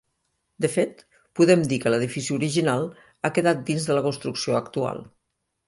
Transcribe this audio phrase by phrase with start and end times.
[0.63, 1.03] De fet
[1.39, 2.89] podem dir que l'edifici original
[3.29, 5.07] ha quedat dins de la construcció actual.